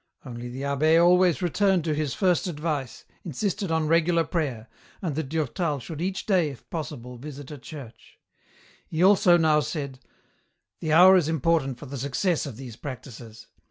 [0.25, 4.67] Only the abb^ always returned to his first advice, insisted on regular prayer,
[4.99, 8.17] and that Durtal should each day, if possible, visit a church.
[8.87, 9.99] He also now said,"
[10.79, 13.45] The hour is important for the success of these practices.